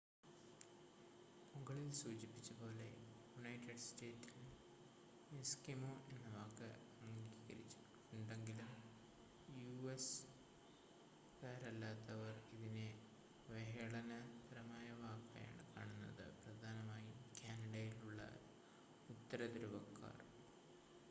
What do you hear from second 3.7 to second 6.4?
സ്റ്റേറ്റ്സിൽ ‘Eskimo’ എന്ന